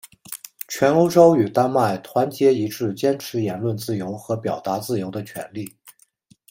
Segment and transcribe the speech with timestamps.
[0.67, 5.77] 全欧洲与丹麦团结一致坚持言论自由和表达自由的权利。